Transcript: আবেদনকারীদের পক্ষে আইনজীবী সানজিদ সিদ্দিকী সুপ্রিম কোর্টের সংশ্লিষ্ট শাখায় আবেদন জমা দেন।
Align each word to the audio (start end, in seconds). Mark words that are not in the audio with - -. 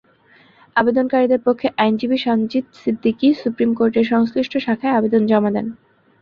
আবেদনকারীদের 0.75 1.41
পক্ষে 1.47 1.67
আইনজীবী 1.77 2.17
সানজিদ 2.17 2.65
সিদ্দিকী 2.81 3.27
সুপ্রিম 3.41 3.71
কোর্টের 3.73 4.05
সংশ্লিষ্ট 4.05 4.53
শাখায় 4.57 4.95
আবেদন 4.95 5.23
জমা 5.27 5.51
দেন। 5.51 5.67